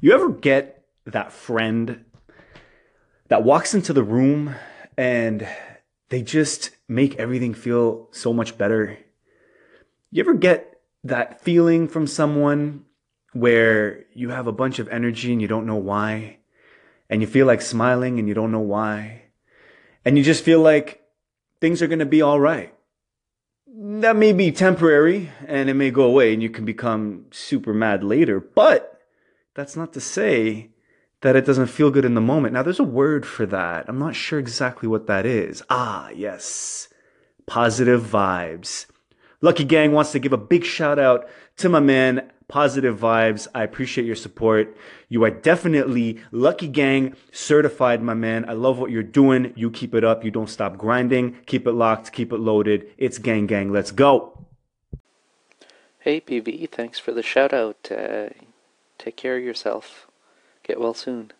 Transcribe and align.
You 0.00 0.14
ever 0.14 0.28
get 0.28 0.84
that 1.06 1.32
friend 1.32 2.04
that 3.26 3.42
walks 3.42 3.74
into 3.74 3.92
the 3.92 4.04
room 4.04 4.54
and 4.96 5.48
they 6.08 6.22
just 6.22 6.70
make 6.86 7.16
everything 7.16 7.52
feel 7.52 8.06
so 8.12 8.32
much 8.32 8.56
better? 8.56 8.96
You 10.12 10.22
ever 10.22 10.34
get 10.34 10.80
that 11.02 11.40
feeling 11.40 11.88
from 11.88 12.06
someone 12.06 12.84
where 13.32 14.04
you 14.14 14.30
have 14.30 14.46
a 14.46 14.52
bunch 14.52 14.78
of 14.78 14.88
energy 14.88 15.32
and 15.32 15.42
you 15.42 15.48
don't 15.48 15.66
know 15.66 15.74
why? 15.74 16.38
And 17.10 17.20
you 17.20 17.26
feel 17.26 17.46
like 17.46 17.60
smiling 17.60 18.20
and 18.20 18.28
you 18.28 18.34
don't 18.34 18.52
know 18.52 18.60
why? 18.60 19.22
And 20.04 20.16
you 20.16 20.22
just 20.22 20.44
feel 20.44 20.60
like 20.60 21.02
things 21.60 21.82
are 21.82 21.88
going 21.88 21.98
to 21.98 22.06
be 22.06 22.22
all 22.22 22.38
right. 22.38 22.72
That 23.66 24.14
may 24.14 24.32
be 24.32 24.52
temporary 24.52 25.30
and 25.44 25.68
it 25.68 25.74
may 25.74 25.90
go 25.90 26.04
away 26.04 26.32
and 26.32 26.40
you 26.40 26.50
can 26.50 26.64
become 26.64 27.26
super 27.32 27.74
mad 27.74 28.04
later, 28.04 28.38
but 28.38 28.97
that's 29.58 29.74
not 29.74 29.92
to 29.92 30.00
say 30.00 30.70
that 31.20 31.34
it 31.34 31.44
doesn't 31.44 31.66
feel 31.66 31.90
good 31.90 32.04
in 32.04 32.14
the 32.14 32.20
moment. 32.20 32.54
Now, 32.54 32.62
there's 32.62 32.78
a 32.78 32.84
word 32.84 33.26
for 33.26 33.44
that. 33.46 33.86
I'm 33.88 33.98
not 33.98 34.14
sure 34.14 34.38
exactly 34.38 34.88
what 34.88 35.08
that 35.08 35.26
is. 35.26 35.64
Ah, 35.68 36.10
yes. 36.10 36.86
Positive 37.44 38.00
vibes. 38.00 38.86
Lucky 39.40 39.64
Gang 39.64 39.90
wants 39.90 40.12
to 40.12 40.20
give 40.20 40.32
a 40.32 40.36
big 40.36 40.64
shout 40.64 41.00
out 41.00 41.28
to 41.56 41.68
my 41.68 41.80
man, 41.80 42.30
Positive 42.46 42.96
Vibes. 42.96 43.48
I 43.52 43.64
appreciate 43.64 44.06
your 44.06 44.14
support. 44.14 44.76
You 45.08 45.24
are 45.24 45.30
definitely 45.30 46.20
Lucky 46.30 46.68
Gang 46.68 47.16
certified, 47.32 48.00
my 48.00 48.14
man. 48.14 48.48
I 48.48 48.52
love 48.52 48.78
what 48.78 48.92
you're 48.92 49.02
doing. 49.02 49.52
You 49.56 49.72
keep 49.72 49.92
it 49.92 50.04
up. 50.04 50.24
You 50.24 50.30
don't 50.30 50.48
stop 50.48 50.78
grinding. 50.78 51.36
Keep 51.46 51.66
it 51.66 51.72
locked. 51.72 52.12
Keep 52.12 52.32
it 52.32 52.38
loaded. 52.38 52.92
It's 52.96 53.18
Gang 53.18 53.46
Gang. 53.46 53.72
Let's 53.72 53.90
go. 53.90 54.46
Hey, 55.98 56.20
PV, 56.20 56.70
thanks 56.70 57.00
for 57.00 57.10
the 57.10 57.24
shout 57.24 57.52
out. 57.52 57.90
Uh, 57.90 58.28
take 58.98 59.16
care 59.16 59.36
of 59.36 59.42
yourself. 59.42 60.08
Get 60.62 60.80
well 60.80 60.94
soon. 60.94 61.32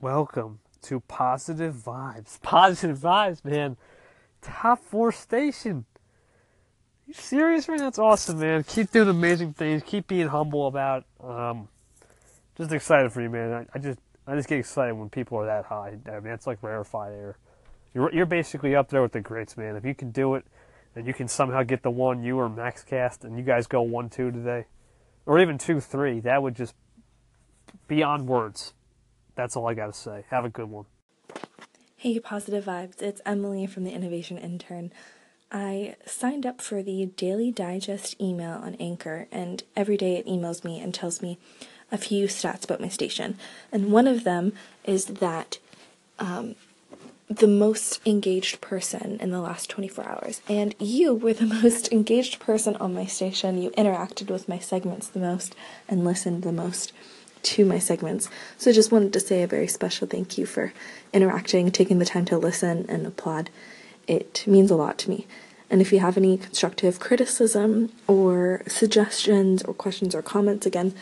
Welcome 0.00 0.60
to 0.82 1.00
Positive 1.00 1.74
Vibes. 1.74 2.40
Positive 2.42 2.98
Vibes, 2.98 3.44
man. 3.44 3.76
Top 4.40 4.80
four 4.80 5.12
station. 5.12 5.84
You 7.06 7.14
serious, 7.14 7.68
man? 7.68 7.78
That's 7.78 7.98
awesome, 7.98 8.40
man. 8.40 8.64
Keep 8.64 8.90
doing 8.90 9.08
amazing 9.08 9.52
things. 9.54 9.82
Keep 9.84 10.08
being 10.08 10.28
humble 10.28 10.66
about. 10.66 11.04
Um, 11.22 11.68
just 12.56 12.72
excited 12.72 13.12
for 13.12 13.22
you, 13.22 13.30
man. 13.30 13.52
I, 13.52 13.66
I, 13.74 13.78
just, 13.78 13.98
I 14.26 14.34
just 14.34 14.48
get 14.48 14.58
excited 14.58 14.94
when 14.94 15.10
people 15.10 15.38
are 15.38 15.46
that 15.46 15.66
high. 15.66 15.96
I 16.06 16.20
mean, 16.20 16.32
it's 16.32 16.46
like 16.46 16.62
rarefied 16.62 17.12
air. 17.12 17.38
You're, 17.94 18.12
you're 18.12 18.26
basically 18.26 18.74
up 18.74 18.88
there 18.88 19.02
with 19.02 19.12
the 19.12 19.20
greats, 19.20 19.56
man. 19.56 19.76
If 19.76 19.84
you 19.84 19.94
can 19.94 20.10
do 20.10 20.34
it, 20.34 20.44
and 20.94 21.06
you 21.06 21.14
can 21.14 21.28
somehow 21.28 21.62
get 21.62 21.82
the 21.82 21.90
one 21.90 22.22
you 22.22 22.38
or 22.38 22.48
Max 22.48 22.82
cast, 22.82 23.24
and 23.24 23.36
you 23.36 23.42
guys 23.42 23.66
go 23.66 23.82
one 23.82 24.10
two 24.10 24.30
today, 24.30 24.66
or 25.26 25.38
even 25.38 25.58
two 25.58 25.80
three, 25.80 26.20
that 26.20 26.42
would 26.42 26.54
just 26.54 26.74
be 27.88 27.96
beyond 27.96 28.26
words. 28.26 28.74
That's 29.34 29.56
all 29.56 29.68
I 29.68 29.74
got 29.74 29.86
to 29.86 29.98
say. 29.98 30.24
Have 30.30 30.44
a 30.44 30.48
good 30.48 30.68
one. 30.68 30.86
Hey, 31.96 32.18
positive 32.18 32.64
vibes. 32.64 33.00
It's 33.00 33.20
Emily 33.24 33.66
from 33.66 33.84
the 33.84 33.92
Innovation 33.92 34.36
Intern. 34.36 34.92
I 35.50 35.96
signed 36.06 36.46
up 36.46 36.60
for 36.60 36.82
the 36.82 37.06
Daily 37.06 37.50
Digest 37.50 38.20
email 38.20 38.54
on 38.54 38.74
Anchor, 38.76 39.28
and 39.30 39.62
every 39.76 39.96
day 39.96 40.16
it 40.16 40.26
emails 40.26 40.64
me 40.64 40.80
and 40.80 40.92
tells 40.92 41.22
me 41.22 41.38
a 41.92 41.98
few 41.98 42.26
stats 42.26 42.64
about 42.64 42.80
my 42.80 42.88
station. 42.88 43.38
And 43.70 43.92
one 43.92 44.06
of 44.06 44.24
them 44.24 44.54
is 44.84 45.04
that 45.04 45.58
um, 46.18 46.56
the 47.36 47.48
most 47.48 48.00
engaged 48.06 48.60
person 48.60 49.18
in 49.20 49.30
the 49.30 49.40
last 49.40 49.70
24 49.70 50.06
hours. 50.06 50.42
And 50.48 50.74
you 50.78 51.14
were 51.14 51.32
the 51.32 51.46
most 51.62 51.92
engaged 51.92 52.40
person 52.40 52.76
on 52.76 52.94
my 52.94 53.06
station. 53.06 53.62
You 53.62 53.70
interacted 53.70 54.30
with 54.30 54.48
my 54.48 54.58
segments 54.58 55.08
the 55.08 55.20
most 55.20 55.54
and 55.88 56.04
listened 56.04 56.42
the 56.42 56.52
most 56.52 56.92
to 57.42 57.64
my 57.64 57.78
segments. 57.78 58.28
So 58.58 58.70
I 58.70 58.74
just 58.74 58.92
wanted 58.92 59.12
to 59.14 59.20
say 59.20 59.42
a 59.42 59.46
very 59.48 59.66
special 59.66 60.06
thank 60.06 60.38
you 60.38 60.46
for 60.46 60.72
interacting, 61.12 61.70
taking 61.70 61.98
the 61.98 62.04
time 62.04 62.24
to 62.26 62.38
listen 62.38 62.86
and 62.88 63.06
applaud. 63.06 63.50
It 64.06 64.44
means 64.46 64.70
a 64.70 64.76
lot 64.76 64.98
to 64.98 65.10
me. 65.10 65.26
And 65.70 65.80
if 65.80 65.92
you 65.92 66.00
have 66.00 66.16
any 66.16 66.36
constructive 66.36 67.00
criticism 67.00 67.90
or 68.06 68.62
suggestions 68.68 69.62
or 69.62 69.72
questions 69.72 70.14
or 70.14 70.22
comments, 70.22 70.66
again, 70.66 70.94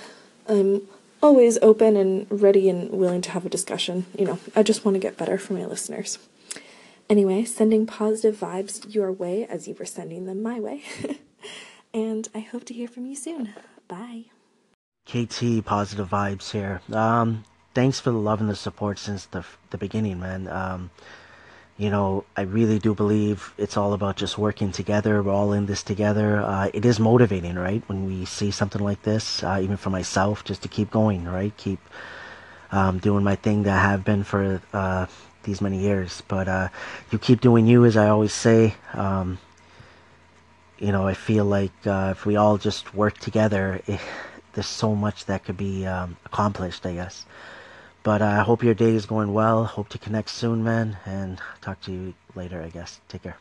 I'm 0.49 0.83
always 1.23 1.59
open 1.63 1.97
and 1.97 2.27
ready 2.31 2.69
and 2.69 2.91
willing 2.91 3.21
to 3.23 3.31
have 3.31 3.47
a 3.47 3.51
discussion. 3.51 4.07
You 4.19 4.27
know, 4.27 4.39
I 4.55 4.63
just 4.63 4.85
want 4.85 4.95
to 4.95 5.01
get 5.01 5.17
better 5.17 5.39
for 5.39 5.53
my 5.53 5.65
listeners. 5.65 6.19
Anyway, 7.09 7.45
sending 7.45 7.87
positive 7.87 8.37
vibes 8.37 8.95
your 8.95 9.11
way 9.11 9.45
as 9.47 9.67
you 9.67 9.75
were 9.75 9.85
sending 9.85 10.27
them 10.27 10.43
my 10.43 10.61
way. 10.61 10.83
and 11.95 12.29
I 12.35 12.41
hope 12.41 12.65
to 12.67 12.75
hear 12.75 12.89
from 12.89 13.07
you 13.07 13.17
soon. 13.17 13.53
Bye. 13.89 14.27
KT, 15.07 15.65
positive 15.65 16.09
vibes 16.09 16.53
here. 16.53 16.81
Um, 16.93 17.45
thanks 17.75 17.99
for 17.99 18.11
the 18.11 18.19
love 18.19 18.41
and 18.41 18.49
the 18.49 18.55
support 18.55 18.99
since 18.99 19.27
the 19.27 19.45
the 19.71 19.79
beginning, 19.79 20.21
man. 20.21 20.47
Um, 20.47 20.91
you 21.81 21.89
know, 21.89 22.27
I 22.37 22.43
really 22.43 22.79
do 22.79 22.95
believe 22.95 23.55
it's 23.57 23.79
all 23.79 23.95
about 23.95 24.17
just 24.17 24.37
working 24.37 24.71
together. 24.71 25.23
We're 25.23 25.33
all 25.33 25.55
in 25.55 25.65
this 25.65 25.83
together. 25.83 26.43
Uh, 26.43 26.69
it 26.75 26.85
is 26.85 27.01
motivating, 27.01 27.55
right? 27.55 27.83
When 27.87 28.05
we 28.05 28.27
see 28.27 28.51
something 28.51 28.83
like 28.83 29.03
this, 29.03 29.43
uh, 29.43 29.61
even 29.63 29.79
for 29.79 29.89
myself, 29.89 30.45
just 30.45 30.61
to 30.61 30.69
keep 30.69 30.91
going, 30.91 31.25
right? 31.25 31.57
Keep 31.57 31.81
um, 32.71 32.99
doing 32.99 33.25
my 33.25 33.35
thing 33.35 33.63
that 33.63 33.79
I 33.79 33.81
have 33.81 34.05
been 34.05 34.25
for 34.25 34.61
uh, 34.75 35.07
these 35.45 35.63
many 35.63 35.79
years. 35.79 36.23
But 36.29 36.49
uh, 36.49 36.69
you 37.11 37.19
keep 37.19 37.41
doing 37.41 37.67
you, 37.67 37.87
as 37.87 37.97
I 37.97 38.11
always 38.11 38.35
say. 38.35 38.75
Um, 38.93 39.39
you 40.79 40.93
know, 40.93 41.09
I 41.09 41.15
feel 41.15 41.47
like 41.47 41.73
uh, 41.87 42.13
if 42.15 42.27
we 42.27 42.37
all 42.37 42.59
just 42.59 42.95
work 42.95 43.17
together, 43.17 43.81
it, 43.87 44.01
there's 44.53 44.67
so 44.67 44.95
much 44.95 45.25
that 45.25 45.47
could 45.47 45.57
be 45.57 45.87
um, 45.87 46.19
accomplished, 46.27 46.85
I 46.85 46.93
guess. 46.93 47.25
But 48.03 48.23
uh, 48.23 48.27
I 48.27 48.43
hope 48.43 48.63
your 48.63 48.75
day 48.75 48.95
is 48.95 49.07
going 49.07 49.33
well. 49.33 49.65
Hope 49.65 49.89
to 49.91 49.99
connect 49.99 50.31
soon, 50.31 50.65
man, 50.65 50.97
and 51.05 51.41
talk 51.61 51.81
to 51.83 51.93
you 51.93 52.15
later, 52.35 52.63
I 52.63 52.69
guess. 52.69 53.01
Take 53.09 53.25
care. 53.25 53.37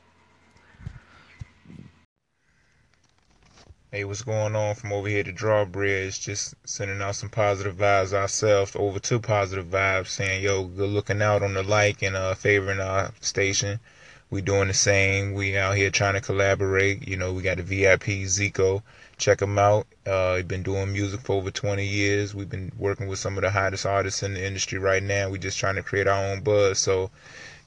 Hey, 3.92 4.04
what's 4.04 4.22
going 4.22 4.56
on 4.56 4.76
from 4.76 4.94
over 4.94 5.08
here 5.08 5.24
to 5.24 5.32
Drawbridge? 5.32 6.20
Just 6.20 6.54
sending 6.64 7.02
out 7.02 7.16
some 7.16 7.30
positive 7.30 7.76
vibes 7.76 8.14
ourselves 8.14 8.76
over 8.76 9.00
to 9.00 9.20
positive 9.20 9.66
vibes, 9.66 10.10
saying, 10.10 10.44
yo, 10.44 10.66
good 10.66 10.90
looking 10.90 11.24
out 11.24 11.42
on 11.42 11.56
the 11.56 11.64
like 11.64 12.04
and 12.04 12.16
uh, 12.16 12.36
favoring 12.36 12.80
our 12.80 13.12
station. 13.22 13.80
We 14.30 14.42
doing 14.42 14.68
the 14.68 14.74
same. 14.74 15.34
We 15.34 15.58
out 15.58 15.76
here 15.76 15.90
trying 15.90 16.14
to 16.14 16.22
collaborate. 16.22 17.08
You 17.08 17.18
know, 17.18 17.34
we 17.34 17.42
got 17.42 17.58
the 17.58 17.64
VIP 17.64 18.26
Zico 18.28 18.84
check 19.20 19.42
him 19.42 19.60
out. 19.60 19.86
Uh, 20.08 20.38
he's 20.38 20.46
been 20.46 20.64
doing 20.64 20.92
music 20.92 21.20
for 21.22 21.36
over 21.36 21.52
20 21.52 21.86
years. 21.86 22.34
We've 22.34 22.50
been 22.50 22.72
working 22.78 23.08
with 23.08 23.20
some 23.20 23.38
of 23.38 23.44
the 23.44 23.52
hottest 23.52 23.86
artists 23.86 24.24
in 24.24 24.34
the 24.34 24.46
industry 24.46 24.80
right 24.80 25.04
now. 25.04 25.30
We're 25.30 25.38
just 25.38 25.60
trying 25.60 25.76
to 25.76 25.84
create 25.84 26.08
our 26.08 26.32
own 26.32 26.42
buzz. 26.42 26.80
So 26.80 27.12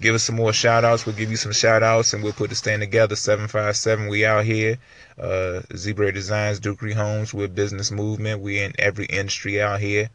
give 0.00 0.14
us 0.14 0.24
some 0.24 0.36
more 0.36 0.52
shout 0.52 0.84
outs. 0.84 1.06
We'll 1.06 1.14
give 1.14 1.30
you 1.30 1.36
some 1.36 1.52
shout 1.52 1.82
outs 1.82 2.14
and 2.14 2.24
we'll 2.24 2.32
put 2.32 2.48
the 2.48 2.56
stand 2.56 2.80
together. 2.80 3.14
757, 3.14 4.08
we 4.08 4.24
out 4.24 4.44
here. 4.44 4.78
Uh, 5.20 5.60
Zebra 5.76 6.10
Designs, 6.12 6.58
Dukery 6.58 6.94
Homes, 6.94 7.32
we're 7.32 7.48
business 7.48 7.90
movement. 7.90 8.40
We 8.40 8.60
in 8.60 8.72
every 8.78 9.06
industry 9.06 9.60
out 9.62 9.80
here. 9.80 10.08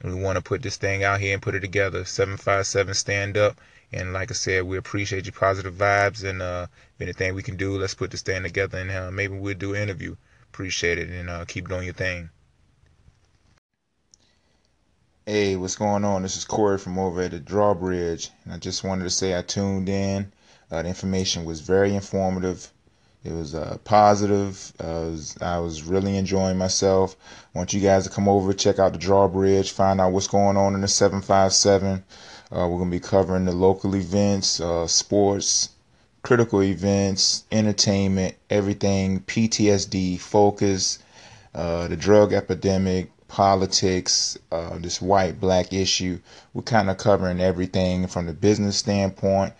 And 0.00 0.14
we 0.14 0.22
want 0.22 0.36
to 0.36 0.42
put 0.42 0.62
this 0.62 0.76
thing 0.76 1.02
out 1.02 1.20
here 1.20 1.34
and 1.34 1.42
put 1.42 1.54
it 1.54 1.60
together. 1.60 2.04
757, 2.04 2.94
stand 2.94 3.36
up. 3.36 3.60
And 3.92 4.12
like 4.12 4.30
I 4.30 4.34
said, 4.34 4.64
we 4.64 4.76
appreciate 4.76 5.26
your 5.26 5.32
positive 5.32 5.74
vibes 5.74 6.28
and 6.28 6.42
uh, 6.42 6.66
anything 7.00 7.34
we 7.34 7.42
can 7.42 7.56
do, 7.56 7.78
let's 7.78 7.94
put 7.94 8.10
this 8.10 8.22
thing 8.22 8.42
together 8.42 8.78
and 8.78 8.90
uh, 8.90 9.10
maybe 9.10 9.36
we'll 9.36 9.54
do 9.54 9.74
an 9.74 9.82
interview. 9.82 10.16
Appreciate 10.52 10.98
it 10.98 11.10
and 11.10 11.30
uh, 11.30 11.44
keep 11.44 11.68
doing 11.68 11.84
your 11.84 11.94
thing. 11.94 12.30
Hey, 15.26 15.56
what's 15.56 15.76
going 15.76 16.04
on? 16.04 16.22
This 16.22 16.36
is 16.36 16.44
Corey 16.44 16.76
from 16.76 16.98
over 16.98 17.22
at 17.22 17.30
the 17.30 17.40
Drawbridge, 17.40 18.30
and 18.44 18.52
I 18.52 18.58
just 18.58 18.84
wanted 18.84 19.04
to 19.04 19.10
say 19.10 19.36
I 19.36 19.40
tuned 19.40 19.88
in. 19.88 20.30
Uh, 20.70 20.82
the 20.82 20.88
information 20.88 21.46
was 21.46 21.62
very 21.62 21.94
informative. 21.94 22.70
It 23.24 23.32
was 23.32 23.54
uh, 23.54 23.78
positive. 23.84 24.70
Uh, 24.78 25.08
was, 25.10 25.34
I 25.40 25.58
was 25.60 25.82
really 25.82 26.18
enjoying 26.18 26.58
myself. 26.58 27.16
I 27.54 27.58
want 27.58 27.72
you 27.72 27.80
guys 27.80 28.04
to 28.04 28.10
come 28.10 28.28
over, 28.28 28.52
check 28.52 28.78
out 28.78 28.92
the 28.92 28.98
Drawbridge, 28.98 29.70
find 29.70 29.98
out 29.98 30.12
what's 30.12 30.28
going 30.28 30.58
on 30.58 30.74
in 30.74 30.82
the 30.82 30.88
757. 30.88 32.04
Uh, 32.54 32.68
we're 32.68 32.78
going 32.78 32.90
to 32.90 32.96
be 32.96 33.00
covering 33.00 33.46
the 33.46 33.52
local 33.52 33.96
events, 33.96 34.60
uh, 34.60 34.86
sports, 34.86 35.70
critical 36.22 36.62
events, 36.62 37.42
entertainment, 37.50 38.36
everything, 38.48 39.18
PTSD, 39.22 40.20
focus, 40.20 41.00
uh, 41.56 41.88
the 41.88 41.96
drug 41.96 42.32
epidemic, 42.32 43.10
politics, 43.26 44.38
uh, 44.52 44.78
this 44.78 45.02
white 45.02 45.40
black 45.40 45.72
issue. 45.72 46.20
We're 46.52 46.62
kind 46.62 46.90
of 46.90 46.96
covering 46.96 47.40
everything 47.40 48.06
from 48.06 48.26
the 48.26 48.32
business 48.32 48.76
standpoint, 48.76 49.52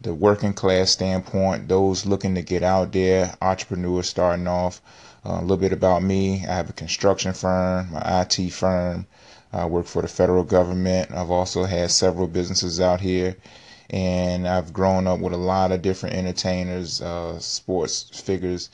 the 0.00 0.12
working 0.12 0.52
class 0.52 0.90
standpoint, 0.90 1.68
those 1.68 2.04
looking 2.04 2.34
to 2.34 2.42
get 2.42 2.64
out 2.64 2.90
there, 2.90 3.32
entrepreneurs 3.40 4.08
starting 4.08 4.48
off. 4.48 4.82
Uh, 5.24 5.38
a 5.38 5.42
little 5.42 5.56
bit 5.56 5.72
about 5.72 6.02
me. 6.02 6.44
I 6.48 6.56
have 6.56 6.70
a 6.70 6.72
construction 6.72 7.32
firm, 7.32 7.92
my 7.92 8.22
IT 8.22 8.50
firm. 8.50 9.06
I 9.52 9.66
work 9.66 9.86
for 9.86 10.02
the 10.02 10.08
federal 10.08 10.44
government. 10.44 11.10
I've 11.10 11.30
also 11.30 11.64
had 11.64 11.90
several 11.90 12.28
businesses 12.28 12.80
out 12.80 13.00
here 13.00 13.36
and 13.90 14.46
I've 14.46 14.72
grown 14.72 15.06
up 15.06 15.20
with 15.20 15.32
a 15.32 15.38
lot 15.38 15.72
of 15.72 15.82
different 15.82 16.14
entertainers, 16.14 17.02
uh, 17.02 17.38
sports 17.40 18.20
figures, 18.20 18.70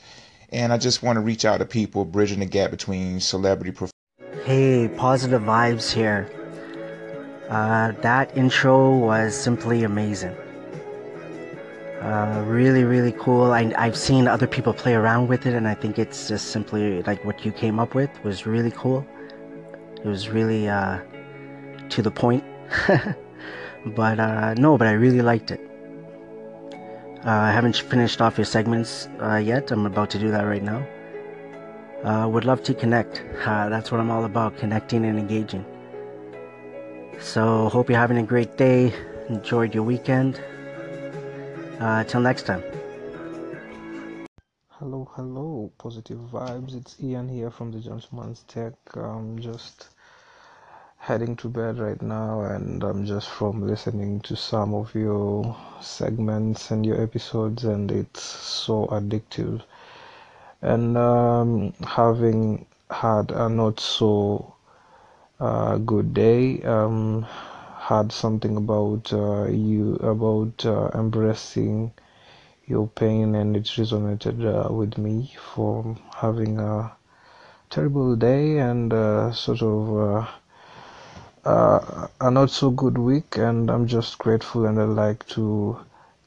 and 0.51 0.71
I 0.71 0.77
just 0.77 1.03
want 1.03 1.17
to 1.17 1.21
reach 1.21 1.43
out 1.43 1.57
to 1.57 1.65
people, 1.65 2.05
bridging 2.05 2.39
the 2.39 2.45
gap 2.45 2.71
between 2.71 3.19
celebrity. 3.19 3.75
Hey, 4.45 4.87
positive 4.87 5.41
vibes 5.41 5.91
here. 5.91 6.29
Uh, 7.49 7.93
that 8.01 8.35
intro 8.37 8.95
was 8.95 9.35
simply 9.35 9.83
amazing. 9.83 10.35
Uh, 12.01 12.43
really, 12.45 12.83
really 12.83 13.13
cool. 13.13 13.51
I, 13.51 13.73
I've 13.75 13.97
seen 13.97 14.27
other 14.27 14.45
people 14.45 14.71
play 14.71 14.93
around 14.93 15.27
with 15.27 15.47
it, 15.47 15.55
and 15.55 15.67
I 15.67 15.73
think 15.73 15.97
it's 15.97 16.27
just 16.27 16.51
simply 16.51 17.01
like 17.03 17.25
what 17.25 17.43
you 17.43 17.51
came 17.51 17.79
up 17.79 17.95
with 17.95 18.11
was 18.23 18.45
really 18.45 18.71
cool. 18.71 19.05
It 20.03 20.05
was 20.05 20.29
really 20.29 20.69
uh, 20.69 20.99
to 21.89 22.01
the 22.01 22.11
point. 22.11 22.43
but 23.85 24.19
uh, 24.19 24.53
no, 24.55 24.77
but 24.77 24.87
I 24.87 24.91
really 24.91 25.21
liked 25.21 25.51
it. 25.51 25.61
Uh, 27.25 27.31
I 27.31 27.51
haven't 27.51 27.75
finished 27.75 28.21
off 28.21 28.37
your 28.37 28.45
segments 28.45 29.07
uh, 29.21 29.35
yet. 29.35 29.71
I'm 29.71 29.85
about 29.85 30.09
to 30.11 30.19
do 30.19 30.29
that 30.31 30.43
right 30.43 30.63
now. 30.63 30.85
Uh, 32.03 32.27
would 32.27 32.45
love 32.45 32.63
to 32.63 32.73
connect. 32.73 33.23
That's 33.43 33.91
what 33.91 33.99
I'm 33.99 34.11
all 34.11 34.25
about 34.25 34.57
connecting 34.57 35.03
and 35.05 35.17
engaging. 35.17 35.65
So, 37.19 37.69
hope 37.69 37.89
you're 37.89 37.99
having 37.99 38.19
a 38.19 38.23
great 38.23 38.57
day. 38.57 38.93
Enjoyed 39.29 39.73
your 39.73 39.83
weekend. 39.83 40.39
Uh, 41.79 42.03
till 42.03 42.21
next 42.21 42.43
time. 42.43 42.63
Hello, 45.15 45.71
positive 45.79 46.19
vibes. 46.31 46.75
It's 46.75 46.95
Ian 47.01 47.27
here 47.29 47.49
from 47.49 47.71
the 47.71 47.79
Gentleman's 47.79 48.43
Tech. 48.47 48.73
I'm 48.95 49.39
just 49.39 49.87
heading 50.97 51.35
to 51.37 51.49
bed 51.49 51.79
right 51.79 52.01
now, 52.01 52.41
and 52.41 52.83
I'm 52.83 53.05
just 53.05 53.27
from 53.29 53.65
listening 53.65 54.19
to 54.21 54.35
some 54.35 54.75
of 54.75 54.93
your 54.93 55.55
segments 55.81 56.69
and 56.69 56.85
your 56.85 57.01
episodes, 57.01 57.63
and 57.63 57.91
it's 57.91 58.21
so 58.21 58.85
addictive. 58.87 59.63
And 60.61 60.95
um, 60.97 61.73
having 61.85 62.65
had 62.91 63.31
a 63.31 63.49
not 63.49 63.79
so 63.79 64.53
uh, 65.39 65.77
good 65.77 66.13
day, 66.13 66.61
um, 66.61 67.23
had 67.79 68.11
something 68.11 68.55
about 68.57 69.11
uh, 69.13 69.45
you 69.45 69.95
about 69.95 70.63
uh, 70.65 70.91
embracing 70.93 71.91
your 72.67 72.87
pain, 72.87 73.33
and 73.35 73.55
it 73.55 73.63
resonated 73.63 74.45
uh, 74.45 74.71
with 74.71 74.97
me 74.97 75.33
for 75.53 75.97
having 76.15 76.59
a 76.59 76.91
terrible 77.69 78.15
day 78.15 78.59
and 78.59 78.93
uh, 78.93 79.31
sort 79.31 79.61
of 79.61 79.81
uh, 79.97 80.27
uh, 81.49 82.07
a 82.21 82.29
not 82.29 82.51
so 82.51 82.69
good 82.69 82.97
week. 82.97 83.37
And 83.37 83.71
I'm 83.71 83.87
just 83.87 84.17
grateful, 84.19 84.65
and 84.65 84.79
I'd 84.79 84.89
like 84.89 85.25
to 85.29 85.79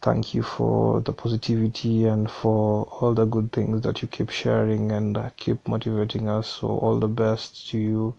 thank 0.02 0.34
you 0.34 0.42
for 0.42 1.00
the 1.02 1.12
positivity 1.12 2.06
and 2.06 2.30
for 2.30 2.84
all 2.84 3.14
the 3.14 3.26
good 3.26 3.52
things 3.52 3.82
that 3.82 4.02
you 4.02 4.08
keep 4.08 4.30
sharing 4.30 4.90
and 4.92 5.18
keep 5.36 5.68
motivating 5.68 6.28
us. 6.28 6.48
So 6.48 6.68
all 6.68 6.98
the 6.98 7.08
best 7.08 7.68
to 7.70 7.78
you 7.78 8.14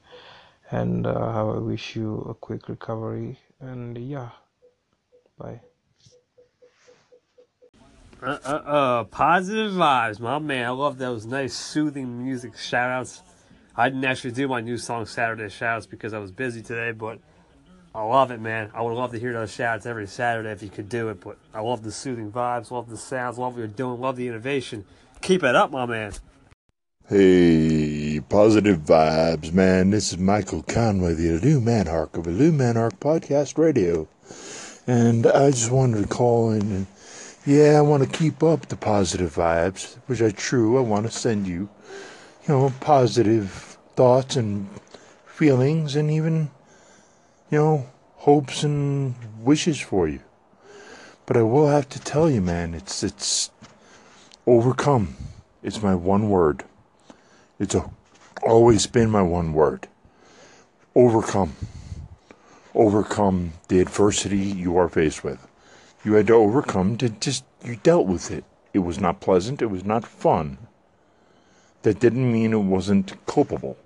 and 0.72 1.06
uh, 1.06 1.12
I 1.12 1.60
wish 1.60 1.96
you 1.96 2.26
a 2.30 2.34
quick 2.34 2.70
recovery. 2.70 3.38
And 3.60 3.98
yeah, 3.98 4.30
bye. 5.38 5.62
Uh, 8.22 8.38
uh, 8.46 8.50
uh, 8.50 9.04
positive 9.06 9.72
vibes, 9.72 10.20
my 10.20 10.38
man. 10.38 10.68
I 10.68 10.70
love 10.70 11.00
those 11.00 11.26
nice, 11.26 11.56
soothing 11.56 12.24
music 12.24 12.56
shout 12.56 12.92
outs. 12.92 13.24
I 13.76 13.90
didn't 13.90 14.06
actually 14.06 14.34
do 14.34 14.48
my 14.48 14.62
new 14.62 14.78
song 14.78 15.08
Saturday 15.08 15.50
shouts 15.50 15.88
because 15.88 16.14
I 16.14 16.20
was 16.20 16.32
busy 16.32 16.62
today, 16.62 16.92
but 16.92 17.18
I 17.96 18.04
love 18.04 18.30
it, 18.30 18.40
man. 18.40 18.70
I 18.76 18.84
would 18.84 18.94
love 18.94 19.12
to 19.14 19.20
hear 19.20 19.34
those 19.34 19.52
shouts 19.52 19.88
every 19.88 20.06
Saturday 20.06 20.52
if 20.52 20.62
you 20.62 20.70
could 20.70 20.88
do 20.88 21.10
it, 21.10 21.20
but 21.20 21.38
I 21.52 21.62
love 21.62 21.82
the 21.82 21.92
soothing 21.92 22.32
vibes, 22.32 22.70
love 22.70 22.92
the 22.92 22.98
sounds, 22.98 23.40
love 23.40 23.54
what 23.54 23.60
you're 23.60 23.68
doing, 23.68 24.00
love 24.00 24.18
the 24.18 24.28
innovation. 24.28 24.86
Keep 25.22 25.42
it 25.44 25.56
up, 25.56 25.72
my 25.72 25.88
man. 25.88 26.14
Hey, 27.10 28.20
positive 28.30 28.82
vibes, 28.82 29.52
man. 29.52 29.90
This 29.90 30.12
is 30.12 30.20
Michael 30.20 30.62
Conway, 30.62 31.16
the 31.16 31.40
Illuminarch 31.40 32.16
of 32.16 32.26
Illuminarch 32.26 33.00
Podcast 33.00 33.58
Radio. 33.58 34.08
And 34.86 35.26
I 35.26 35.50
just 35.50 35.72
wanted 35.72 36.04
to 36.04 36.08
call 36.08 36.52
in 36.52 36.62
and, 36.62 36.88
yeah, 37.46 37.78
I 37.78 37.82
want 37.82 38.04
to 38.04 38.18
keep 38.18 38.44
up 38.44 38.68
the 38.68 38.76
positive 38.76 39.36
vibes, 39.36 39.98
which 40.06 40.22
are 40.22 40.32
true. 40.32 40.78
I 40.78 40.82
want 40.82 41.08
to 41.08 41.12
send 41.12 41.48
you, 41.48 41.70
you 42.44 42.50
know, 42.50 42.74
positive 42.80 43.78
thoughts 43.96 44.36
and 44.36 44.70
feelings 45.26 45.96
and 45.96 46.12
even, 46.12 46.52
you 47.50 47.58
know, 47.58 47.90
hopes 48.18 48.64
and 48.64 49.16
wishes 49.40 49.80
for 49.80 50.08
you. 50.08 50.20
But 51.26 51.38
I 51.38 51.42
will 51.42 51.68
have 51.68 51.90
to 51.90 52.00
tell 52.00 52.30
you, 52.30 52.42
man, 52.42 52.76
it's, 52.76 53.02
it's 53.02 53.50
overcome. 54.46 55.16
It's 55.64 55.82
my 55.82 55.96
one 55.96 56.30
word. 56.30 56.64
It's 57.60 57.74
a, 57.74 57.90
always 58.44 58.86
been 58.86 59.10
my 59.10 59.24
one 59.24 59.54
word. 59.54 59.88
Overcome. 60.94 61.56
Overcome 62.76 63.54
the 63.68 63.80
adversity 63.80 64.38
you 64.38 64.78
are 64.78 64.90
faced 64.90 65.24
with. 65.24 65.48
You 66.04 66.14
had 66.14 66.28
to 66.28 66.34
overcome 66.34 66.98
to 66.98 67.10
just, 67.10 67.44
you 67.64 67.76
dealt 67.76 68.08
with 68.08 68.32
it. 68.32 68.44
It 68.74 68.80
was 68.80 69.00
not 69.00 69.20
pleasant. 69.20 69.62
It 69.62 69.68
was 69.68 69.86
not 69.86 70.06
fun. 70.06 70.58
That 71.84 72.00
didn't 72.00 72.32
mean 72.32 72.54
it 72.54 72.58
wasn't 72.58 73.26
culpable. 73.26 73.78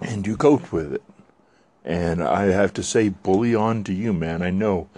And 0.00 0.26
you 0.26 0.36
coped 0.36 0.72
with 0.72 0.94
it. 0.94 1.02
And 1.84 2.22
I 2.22 2.46
have 2.46 2.74
to 2.74 2.82
say, 2.82 3.08
bully 3.08 3.54
on 3.54 3.84
to 3.84 3.92
you, 3.92 4.12
man. 4.12 4.42
I 4.42 4.50
know 4.50 4.88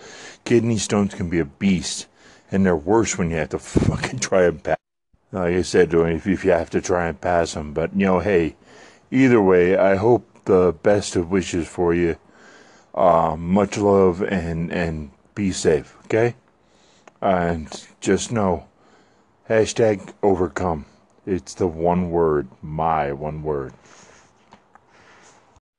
kidney 0.45 0.79
stones 0.79 1.15
can 1.15 1.29
be 1.29 1.39
a 1.39 1.45
beast, 1.45 2.07
and 2.51 2.67
they're 2.67 2.77
worse 2.77 3.17
when 3.17 3.31
you 3.31 3.37
have 3.37 3.51
to 3.51 3.59
fucking 3.61 4.19
try 4.19 4.45
and 4.45 4.63
pass. 4.63 4.77
Like 5.31 5.55
I 5.55 5.63
said, 5.63 5.95
if 5.95 6.27
you 6.27 6.51
have 6.51 6.71
to 6.71 6.81
try 6.81 7.07
and 7.07 7.21
pass 7.21 7.55
them, 7.55 7.73
but 7.73 7.95
you 7.95 8.05
know, 8.05 8.19
hey, 8.19 8.57
either 9.11 9.41
way, 9.41 9.77
I 9.77 9.95
hope 9.95 10.45
the 10.45 10.75
best 10.83 11.17
of 11.17 11.31
wishes 11.31 11.67
for 11.67 11.95
you. 11.95 12.17
Uh, 12.95 13.37
much 13.39 13.79
love 13.79 14.23
and 14.23 14.71
and 14.71 15.11
be 15.35 15.51
safe, 15.51 15.97
okay? 16.05 16.35
And 17.21 17.69
just 18.01 18.31
know, 18.31 18.67
hashtag 19.49 20.13
overcome. 20.23 20.85
It's 21.25 21.55
the 21.55 21.67
one 21.67 22.11
word, 22.11 22.49
my 22.61 23.13
one 23.13 23.43
word. 23.43 23.73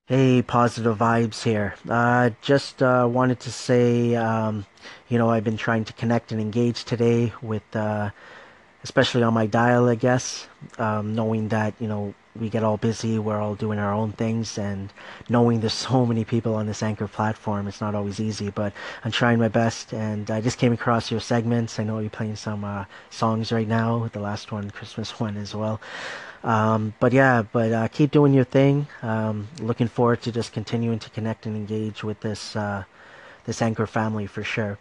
Hey, 0.08 0.42
positive 0.42 0.98
vibes 0.98 1.44
here. 1.44 1.76
Uh, 1.88 2.32
just 2.42 2.84
uh, 2.84 3.08
wanted 3.10 3.40
to 3.42 3.52
say, 3.52 4.16
um, 4.16 4.66
you 5.08 5.18
know, 5.18 5.30
I've 5.30 5.46
been 5.46 5.58
trying 5.58 5.86
to 5.86 5.94
connect 5.94 6.32
and 6.32 6.42
engage 6.42 6.84
today 6.84 7.32
with, 7.42 7.64
uh, 7.74 8.10
especially 8.84 9.24
on 9.24 9.34
my 9.34 9.46
dial, 9.46 9.88
I 9.88 9.96
guess, 9.96 10.48
um, 10.78 11.16
knowing 11.16 11.48
that, 11.50 11.74
you 11.80 11.88
know, 11.88 12.14
we 12.40 12.50
get 12.50 12.64
all 12.64 12.78
busy, 12.78 13.20
we're 13.20 13.40
all 13.40 13.56
doing 13.56 13.80
our 13.80 13.94
own 13.94 14.12
things, 14.12 14.58
and 14.58 14.92
knowing 15.30 15.60
there's 15.60 15.74
so 15.74 16.06
many 16.06 16.26
people 16.26 16.56
on 16.56 16.66
this 16.66 16.82
Anchor 16.82 17.08
platform, 17.08 17.68
it's 17.68 17.82
not 17.82 17.96
always 17.96 18.20
easy, 18.20 18.50
but 18.50 18.74
I'm 19.04 19.12
trying 19.12 19.40
my 19.40 19.50
best, 19.50 19.94
and 19.94 20.30
I 20.32 20.42
just 20.42 20.58
came 20.58 20.74
across 20.74 21.12
your 21.12 21.20
segments. 21.20 21.80
I 21.80 21.84
know 21.84 22.00
you're 22.00 22.10
playing 22.10 22.36
some 22.36 22.64
uh, 22.64 22.86
songs 23.10 23.52
right 23.52 23.68
now, 23.68 24.10
the 24.14 24.20
last 24.20 24.52
one, 24.52 24.72
Christmas 24.72 25.20
one 25.20 25.38
as 25.38 25.54
well. 25.54 25.80
Um, 26.44 26.94
but 27.00 27.14
yeah, 27.14 27.44
but 27.44 27.72
uh, 27.72 27.88
keep 27.88 28.12
doing 28.12 28.34
your 28.34 28.44
thing. 28.44 28.88
Um, 29.02 29.48
looking 29.62 29.88
forward 29.88 30.22
to 30.24 30.32
just 30.32 30.52
continuing 30.52 31.00
to 31.00 31.10
connect 31.10 31.46
and 31.46 31.56
engage 31.56 32.04
with 32.04 32.20
this 32.20 32.56
uh, 32.56 32.84
this 33.46 33.62
Anchor 33.62 33.88
family 33.88 34.26
for 34.26 34.44
sure. 34.44 34.78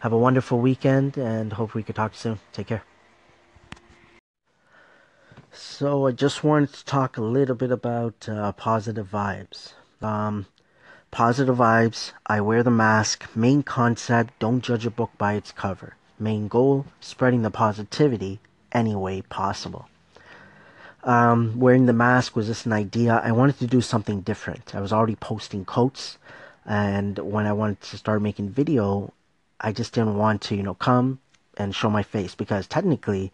Have 0.00 0.12
a 0.12 0.18
wonderful 0.18 0.58
weekend, 0.58 1.16
and 1.16 1.52
hope 1.52 1.74
we 1.74 1.82
could 1.82 1.96
talk 1.96 2.14
soon. 2.14 2.38
Take 2.52 2.68
care. 2.68 2.91
So 5.52 6.06
I 6.06 6.12
just 6.12 6.42
wanted 6.42 6.72
to 6.72 6.84
talk 6.84 7.16
a 7.16 7.22
little 7.22 7.54
bit 7.54 7.70
about 7.70 8.28
uh, 8.28 8.52
positive 8.52 9.08
vibes. 9.10 9.72
Um, 10.00 10.46
positive 11.10 11.56
vibes. 11.56 12.12
I 12.26 12.40
wear 12.40 12.62
the 12.62 12.70
mask. 12.70 13.28
Main 13.36 13.62
concept: 13.62 14.38
don't 14.38 14.62
judge 14.62 14.86
a 14.86 14.90
book 14.90 15.10
by 15.18 15.34
its 15.34 15.52
cover. 15.52 15.96
Main 16.18 16.48
goal: 16.48 16.86
spreading 17.00 17.42
the 17.42 17.50
positivity 17.50 18.40
any 18.72 18.94
way 18.94 19.22
possible 19.22 19.88
um, 21.04 21.58
wearing 21.58 21.86
the 21.86 21.92
mask 21.92 22.36
was 22.36 22.46
just 22.46 22.66
an 22.66 22.72
idea. 22.72 23.20
I 23.22 23.32
wanted 23.32 23.58
to 23.58 23.66
do 23.66 23.80
something 23.80 24.20
different. 24.20 24.74
I 24.74 24.80
was 24.80 24.92
already 24.92 25.16
posting 25.16 25.64
quotes, 25.64 26.18
and 26.64 27.18
when 27.18 27.46
I 27.46 27.52
wanted 27.52 27.80
to 27.82 27.98
start 27.98 28.22
making 28.22 28.50
video, 28.50 29.12
I 29.60 29.72
just 29.72 29.92
didn't 29.94 30.16
want 30.16 30.42
to, 30.42 30.56
you 30.56 30.62
know, 30.62 30.74
come 30.74 31.20
and 31.56 31.74
show 31.74 31.90
my 31.90 32.02
face 32.02 32.34
because 32.34 32.66
technically, 32.66 33.32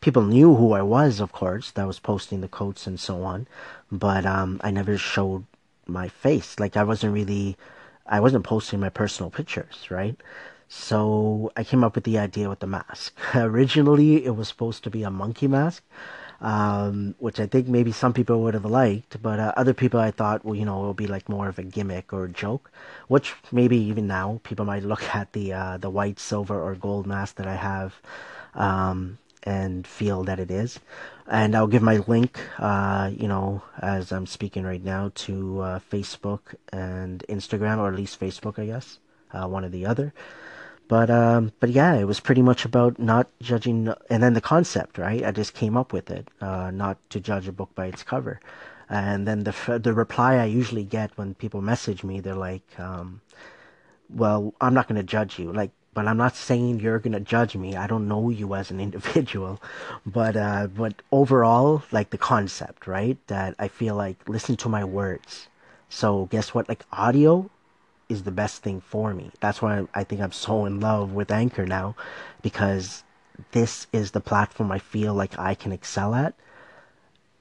people 0.00 0.22
knew 0.22 0.54
who 0.54 0.72
I 0.72 0.82
was, 0.82 1.20
of 1.20 1.32
course, 1.32 1.70
that 1.72 1.86
was 1.86 1.98
posting 1.98 2.40
the 2.40 2.48
quotes 2.48 2.86
and 2.86 2.98
so 2.98 3.22
on, 3.22 3.46
but 3.90 4.24
um, 4.26 4.60
I 4.62 4.70
never 4.70 4.96
showed 4.98 5.44
my 5.86 6.08
face. 6.08 6.58
Like 6.58 6.76
I 6.76 6.84
wasn't 6.84 7.14
really, 7.14 7.56
I 8.06 8.20
wasn't 8.20 8.44
posting 8.44 8.80
my 8.80 8.90
personal 8.90 9.30
pictures, 9.30 9.90
right? 9.90 10.16
So 10.68 11.50
I 11.56 11.64
came 11.64 11.82
up 11.82 11.94
with 11.94 12.04
the 12.04 12.18
idea 12.18 12.48
with 12.48 12.60
the 12.60 12.66
mask. 12.66 13.18
Originally, 13.34 14.24
it 14.24 14.36
was 14.36 14.48
supposed 14.48 14.84
to 14.84 14.90
be 14.90 15.02
a 15.02 15.10
monkey 15.10 15.46
mask 15.46 15.82
um, 16.40 17.14
which 17.18 17.40
I 17.40 17.46
think 17.46 17.66
maybe 17.66 17.90
some 17.90 18.12
people 18.12 18.40
would 18.42 18.54
have 18.54 18.64
liked, 18.64 19.20
but 19.20 19.40
uh, 19.40 19.52
other 19.56 19.74
people 19.74 19.98
I 19.98 20.10
thought, 20.10 20.44
well, 20.44 20.54
you 20.54 20.64
know, 20.64 20.80
it'll 20.80 20.94
be 20.94 21.06
like 21.08 21.28
more 21.28 21.48
of 21.48 21.58
a 21.58 21.64
gimmick 21.64 22.12
or 22.12 22.24
a 22.24 22.28
joke, 22.30 22.70
which 23.08 23.34
maybe 23.50 23.76
even 23.76 24.06
now 24.06 24.40
people 24.44 24.64
might 24.64 24.84
look 24.84 25.02
at 25.14 25.32
the 25.32 25.52
uh, 25.52 25.76
the 25.78 25.90
white, 25.90 26.18
silver, 26.20 26.60
or 26.60 26.74
gold 26.74 27.06
mask 27.06 27.36
that 27.36 27.46
I 27.46 27.56
have, 27.56 27.94
um, 28.54 29.18
and 29.48 29.86
feel 29.86 30.24
that 30.24 30.38
it 30.38 30.50
is. 30.50 30.78
And 31.26 31.54
I'll 31.54 31.72
give 31.74 31.82
my 31.82 31.98
link, 32.06 32.38
uh, 32.58 33.10
you 33.16 33.28
know, 33.28 33.62
as 33.80 34.12
I'm 34.12 34.26
speaking 34.26 34.64
right 34.64 34.84
now, 34.84 35.10
to 35.26 35.60
uh, 35.60 35.80
Facebook 35.90 36.54
and 36.70 37.24
Instagram, 37.28 37.78
or 37.78 37.88
at 37.88 37.94
least 37.94 38.20
Facebook, 38.20 38.58
I 38.58 38.66
guess, 38.66 38.98
uh, 39.32 39.46
one 39.46 39.64
or 39.64 39.70
the 39.70 39.86
other. 39.86 40.12
But 40.86 41.10
um, 41.10 41.52
but 41.60 41.70
yeah, 41.70 41.94
it 41.94 42.04
was 42.04 42.20
pretty 42.20 42.40
much 42.42 42.64
about 42.64 42.98
not 42.98 43.28
judging, 43.42 43.92
and 44.08 44.22
then 44.22 44.34
the 44.34 44.40
concept, 44.40 44.96
right? 44.96 45.24
I 45.24 45.32
just 45.32 45.52
came 45.54 45.76
up 45.76 45.92
with 45.92 46.10
it, 46.10 46.28
uh, 46.40 46.70
not 46.70 46.96
to 47.10 47.20
judge 47.20 47.46
a 47.48 47.52
book 47.52 47.74
by 47.74 47.86
its 47.86 48.02
cover. 48.02 48.40
And 48.88 49.28
then 49.28 49.44
the 49.44 49.80
the 49.82 49.92
reply 49.92 50.36
I 50.36 50.46
usually 50.46 50.84
get 50.84 51.16
when 51.16 51.34
people 51.34 51.60
message 51.60 52.04
me, 52.04 52.20
they're 52.20 52.34
like, 52.50 52.68
um, 52.78 53.20
"Well, 54.08 54.54
I'm 54.62 54.72
not 54.72 54.88
going 54.88 54.96
to 54.96 55.12
judge 55.16 55.38
you." 55.38 55.52
Like, 55.52 55.72
but 55.98 56.06
I'm 56.06 56.16
not 56.16 56.36
saying 56.36 56.78
you're 56.78 57.00
to 57.00 57.18
judge 57.18 57.56
me. 57.56 57.74
I 57.74 57.88
don't 57.88 58.06
know 58.06 58.30
you 58.30 58.54
as 58.54 58.70
an 58.70 58.78
individual, 58.88 59.60
but 60.06 60.36
uh, 60.36 60.68
but 60.68 61.02
overall, 61.10 61.82
like 61.90 62.10
the 62.10 62.18
concept, 62.18 62.86
right? 62.86 63.18
That 63.26 63.56
I 63.58 63.66
feel 63.66 63.96
like 63.96 64.28
listen 64.28 64.56
to 64.58 64.68
my 64.68 64.84
words. 64.84 65.48
So 65.88 66.26
guess 66.26 66.54
what? 66.54 66.68
Like 66.68 66.84
audio 66.92 67.50
is 68.08 68.22
the 68.22 68.30
best 68.30 68.62
thing 68.62 68.80
for 68.80 69.12
me. 69.12 69.32
That's 69.40 69.60
why 69.60 69.88
I 69.92 70.04
think 70.04 70.20
I'm 70.20 70.30
so 70.30 70.66
in 70.66 70.78
love 70.78 71.14
with 71.14 71.32
Anchor 71.32 71.66
now 71.66 71.96
because 72.42 73.02
this 73.50 73.88
is 73.92 74.12
the 74.12 74.20
platform 74.20 74.70
I 74.70 74.78
feel 74.78 75.14
like 75.14 75.36
I 75.36 75.56
can 75.56 75.72
excel 75.72 76.14
at 76.14 76.34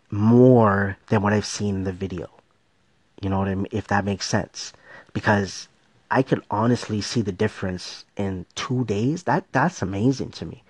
more 0.10 0.98
than 1.10 1.22
what 1.22 1.34
I've 1.34 1.46
seen 1.46 1.76
in 1.76 1.84
the 1.84 1.92
video. 1.92 2.28
You 3.22 3.30
know 3.30 3.38
what 3.38 3.50
I 3.50 3.54
mean? 3.54 3.68
If 3.70 3.86
that 3.90 4.04
makes 4.04 4.26
sense. 4.26 4.74
Because 5.14 5.68
I 6.10 6.22
could 6.22 6.44
honestly 6.50 7.02
see 7.02 7.22
the 7.22 7.32
difference 7.32 8.06
in 8.16 8.46
two 8.56 8.86
days. 8.86 9.24
That 9.24 9.46
that's 9.52 9.82
amazing 9.82 10.32
to 10.32 10.46
me. 10.46 10.64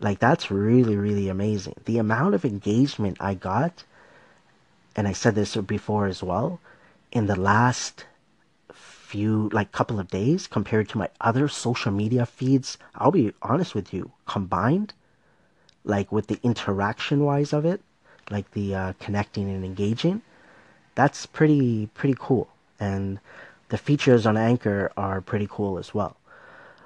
Like 0.00 0.18
that's 0.18 0.50
really, 0.50 0.96
really 0.96 1.28
amazing. 1.28 1.74
The 1.84 1.98
amount 1.98 2.34
of 2.34 2.44
engagement 2.44 3.18
I 3.20 3.34
got, 3.34 3.84
and 4.96 5.06
I 5.06 5.12
said 5.12 5.34
this 5.34 5.56
before 5.56 6.06
as 6.06 6.22
well, 6.22 6.60
in 7.12 7.26
the 7.26 7.38
last 7.38 8.06
few 8.72 9.48
like 9.52 9.72
couple 9.72 9.98
of 9.98 10.08
days 10.08 10.46
compared 10.46 10.88
to 10.88 10.98
my 10.98 11.08
other 11.20 11.48
social 11.48 11.90
media 11.90 12.24
feeds 12.24 12.78
i'll 12.94 13.10
be 13.10 13.32
honest 13.42 13.74
with 13.74 13.92
you 13.92 14.12
combined 14.26 14.92
like 15.84 16.12
with 16.12 16.28
the 16.28 16.38
interaction 16.44 17.24
wise 17.24 17.52
of 17.52 17.64
it 17.64 17.80
like 18.30 18.48
the 18.52 18.72
uh, 18.72 18.92
connecting 19.00 19.50
and 19.50 19.64
engaging 19.64 20.22
that's 20.94 21.26
pretty 21.26 21.88
pretty 21.92 22.14
cool 22.20 22.46
and 22.78 23.18
the 23.70 23.78
features 23.78 24.26
on 24.26 24.36
anchor 24.36 24.92
are 24.96 25.20
pretty 25.20 25.48
cool 25.50 25.78
as 25.78 25.94
well. 25.94 26.16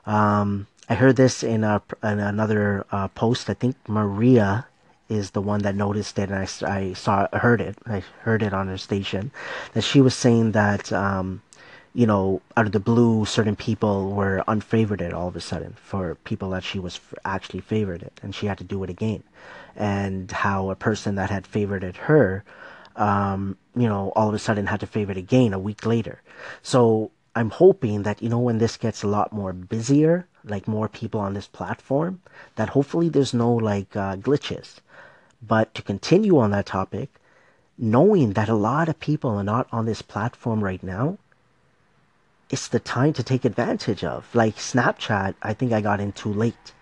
Um, 0.07 0.67
i 0.89 0.95
heard 0.95 1.17
this 1.17 1.43
in, 1.43 1.65
a, 1.65 1.83
in 2.03 2.21
another 2.21 2.87
uh, 2.93 3.09
post. 3.09 3.49
I 3.51 3.55
think 3.55 3.77
maria 3.89 4.67
is 5.09 5.31
the 5.33 5.41
one 5.41 5.63
that 5.63 5.75
noticed 5.75 6.19
it 6.19 6.31
and 6.31 6.39
I, 6.39 6.49
I 6.67 6.93
saw 6.93 7.27
heard 7.33 7.61
it. 7.61 7.77
I 7.87 8.03
heard 8.23 8.43
it 8.43 8.55
on 8.55 8.69
her 8.69 8.79
station 8.79 9.33
that 9.73 9.83
she 9.83 10.01
was 10.01 10.15
saying 10.15 10.53
that 10.53 10.93
um, 10.93 11.43
you 11.95 12.07
know, 12.07 12.43
out 12.57 12.67
of 12.67 12.73
the 12.73 12.81
blue, 12.81 13.25
certain 13.25 13.55
people 13.55 14.11
were 14.13 14.43
unfavorited 14.49 15.13
all 15.13 15.29
of 15.29 15.37
a 15.37 15.41
sudden 15.41 15.77
for 15.81 16.17
people 16.25 16.51
that 16.51 16.65
she 16.65 16.81
was 16.81 17.01
actually 17.25 17.61
favorited, 17.63 18.11
and 18.21 18.35
she 18.35 18.47
had 18.47 18.59
to 18.59 18.65
do 18.65 18.83
it 18.83 18.91
again. 18.91 19.23
And 19.77 20.31
how 20.31 20.71
a 20.71 20.75
person 20.75 21.15
that 21.15 21.31
had 21.31 21.45
favorited 21.45 21.97
her, 21.97 22.45
um, 22.97 23.57
you 23.77 23.89
know, 23.89 24.13
all 24.15 24.29
of 24.29 24.35
a 24.35 24.39
sudden 24.39 24.67
had 24.67 24.81
to 24.81 24.87
favorite 24.87 25.17
again 25.17 25.53
a 25.53 25.59
week 25.59 25.85
later. 25.85 26.23
So 26.63 27.11
I'm 27.35 27.51
hoping 27.51 28.03
that, 28.05 28.23
you 28.23 28.29
know, 28.29 28.39
when 28.39 28.59
this 28.59 28.77
gets 28.77 29.03
a 29.03 29.09
lot 29.09 29.33
more 29.33 29.53
busier, 29.53 30.27
like 30.45 30.69
more 30.69 30.89
people 30.89 31.21
on 31.21 31.35
this 31.35 31.47
platform, 31.47 32.21
that 32.57 32.71
hopefully 32.71 33.09
there's 33.09 33.35
no 33.35 33.53
like 33.53 33.97
uh, 33.97 34.17
glitches. 34.17 34.77
But 35.43 35.75
to 35.75 35.83
continue 35.83 36.39
on 36.39 36.53
that 36.53 36.67
topic, 36.67 37.21
knowing 37.77 38.35
that 38.35 38.49
a 38.49 38.55
lot 38.55 38.89
of 38.89 39.01
people 39.01 39.31
are 39.31 39.45
not 39.45 39.67
on 39.73 39.87
this 39.87 40.03
platform 40.03 40.63
right 40.63 40.83
now, 40.83 41.19
it's 42.51 42.69
the 42.69 42.79
time 42.79 43.13
to 43.15 43.23
take 43.23 43.45
advantage 43.45 44.05
of. 44.05 44.33
Like 44.35 44.57
Snapchat, 44.57 45.35
I 45.43 45.55
think 45.55 45.73
I 45.73 45.81
got 45.81 46.01
in 46.01 46.13
too 46.13 46.33
late. 46.33 46.73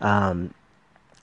Um, 0.00 0.54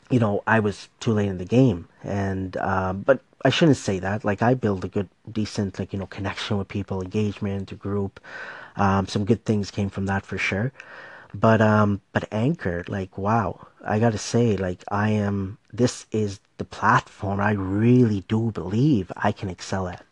you 0.10 0.20
know, 0.20 0.44
I 0.46 0.60
was 0.60 0.90
too 1.00 1.12
late 1.14 1.28
in 1.28 1.38
the 1.38 1.46
game, 1.46 1.88
and 2.04 2.56
uh, 2.58 2.94
but 2.94 3.22
I 3.44 3.50
shouldn't 3.50 3.78
say 3.78 4.00
that. 4.00 4.26
Like 4.26 4.42
I 4.42 4.54
built 4.54 4.84
a 4.84 4.88
good, 4.88 5.10
decent, 5.32 5.80
like 5.80 5.94
you 5.94 6.00
know, 6.00 6.08
connection 6.08 6.58
with 6.58 6.68
people, 6.68 7.02
engagement, 7.02 7.78
group. 7.80 8.20
Um, 8.76 9.08
some 9.08 9.26
good 9.26 9.46
things 9.46 9.72
came 9.72 9.90
from 9.90 10.06
that 10.08 10.26
for 10.26 10.38
sure. 10.38 10.72
But 11.34 11.62
um, 11.62 12.02
but 12.12 12.28
Anchor, 12.32 12.84
like 12.88 13.18
wow, 13.18 13.68
I 13.86 14.00
gotta 14.00 14.18
say, 14.18 14.58
like 14.58 14.84
I 14.90 15.10
am. 15.12 15.58
This 15.72 16.06
is 16.12 16.40
the 16.58 16.66
platform 16.66 17.40
I 17.40 17.52
really 17.52 18.22
do 18.28 18.52
believe 18.52 19.12
I 19.18 19.32
can 19.32 19.50
excel 19.50 19.88
at. 19.88 20.06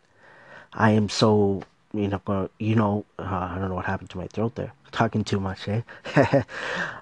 I 0.72 0.92
am 0.92 1.08
so 1.08 1.62
you 1.94 2.08
know, 2.08 2.50
you 2.58 2.74
know, 2.76 3.04
uh, 3.18 3.24
I 3.52 3.58
don't 3.58 3.68
know 3.70 3.74
what 3.74 3.86
happened 3.86 4.10
to 4.10 4.18
my 4.18 4.26
throat 4.28 4.54
there. 4.54 4.72
Talking 4.92 5.24
too 5.24 5.40
much, 5.40 5.68
eh? 5.68 5.82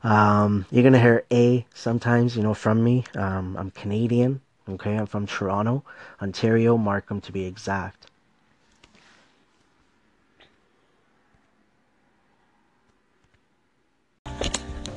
um, 0.02 0.66
you're 0.70 0.84
gonna 0.84 1.00
hear 1.00 1.24
a 1.32 1.66
sometimes, 1.74 2.36
you 2.36 2.42
know, 2.42 2.54
from 2.54 2.82
me. 2.82 3.04
Um, 3.14 3.56
I'm 3.56 3.70
Canadian. 3.70 4.40
Okay, 4.68 4.96
I'm 4.96 5.06
from 5.06 5.26
Toronto, 5.26 5.84
Ontario, 6.20 6.76
Markham 6.76 7.20
to 7.20 7.32
be 7.32 7.44
exact. 7.44 8.08